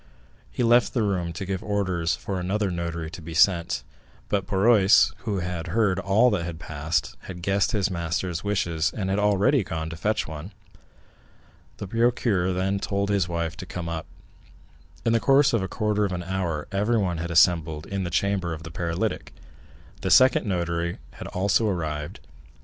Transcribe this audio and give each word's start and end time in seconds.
He 0.51 0.63
left 0.63 0.95
the 0.95 1.03
room 1.03 1.31
to 1.33 1.45
give 1.45 1.61
orders 1.61 2.15
for 2.15 2.39
another 2.39 2.71
notary 2.71 3.11
to 3.11 3.21
be 3.21 3.35
sent, 3.35 3.83
but 4.29 4.47
Barrois, 4.47 5.11
who 5.25 5.41
had 5.41 5.67
heard 5.77 5.99
all 5.99 6.31
that 6.31 6.57
passed, 6.57 7.15
had 7.25 7.43
guessed 7.43 7.71
his 7.71 7.91
master's 7.91 8.43
wishes, 8.43 8.91
and 8.97 9.11
had 9.11 9.19
already 9.19 9.63
gone 9.63 9.91
to 9.91 9.95
fetch 9.95 10.27
one. 10.27 10.53
The 11.77 11.85
procureur 11.87 12.51
then 12.51 12.79
told 12.79 13.11
his 13.11 13.29
wife 13.29 13.55
to 13.57 13.67
come 13.67 13.87
up. 13.87 14.07
In 15.05 15.13
the 15.13 15.19
course 15.19 15.53
of 15.53 15.61
a 15.61 15.67
quarter 15.67 16.03
of 16.03 16.13
an 16.13 16.23
hour 16.23 16.67
everyone 16.71 17.19
had 17.19 17.29
assembled 17.29 17.85
in 17.85 18.03
the 18.03 18.09
chamber 18.09 18.53
of 18.55 18.63
the 18.63 18.71
paralytic; 18.71 19.31
the 20.01 20.09
second 20.09 20.47
notary 20.47 20.97
had 21.11 21.27
also 21.27 21.67
arrived. 21.67 22.19